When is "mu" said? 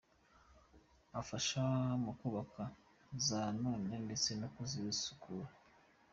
2.03-2.11